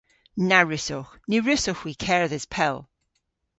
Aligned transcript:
Na 0.49 0.59
wrussowgh. 0.65 1.13
Ny 1.29 1.37
wrussowgh 1.41 1.81
hwi 1.83 1.93
kerdhes 2.05 2.45
pell. 2.53 2.77